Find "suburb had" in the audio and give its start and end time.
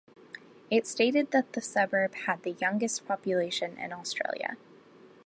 1.61-2.41